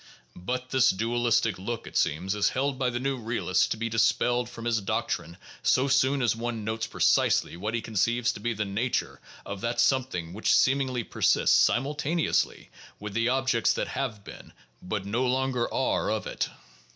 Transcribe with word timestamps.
But 0.45 0.71
this 0.71 0.89
dualistic 0.89 1.59
look, 1.59 1.85
it 1.85 1.95
seems, 1.95 2.33
is 2.33 2.49
held 2.49 2.79
by 2.79 2.89
the 2.89 2.99
new 2.99 3.17
realist 3.17 3.69
to 3.69 3.77
be 3.77 3.87
dispelled 3.87 4.49
from 4.49 4.65
his 4.65 4.81
doctrine 4.81 5.37
so 5.61 5.87
soon 5.87 6.23
as 6.23 6.35
one 6.35 6.63
notes 6.63 6.87
precisely 6.87 7.55
what 7.55 7.75
he 7.75 7.81
conceives 7.83 8.31
to 8.31 8.39
be 8.39 8.53
the 8.53 8.65
nature 8.65 9.21
of 9.45 9.61
that 9.61 9.79
some 9.79 10.05
thing 10.05 10.33
which 10.33 10.55
seemingly 10.55 11.03
persists 11.03 11.55
simultaneously 11.55 12.71
with 12.99 13.13
the 13.13 13.29
objects 13.29 13.73
that 13.73 13.89
have 13.89 14.23
been, 14.23 14.53
but 14.81 15.05
no 15.05 15.23
longer 15.27 15.71
are, 15.71 16.09
of 16.09 16.25
it. 16.25 16.49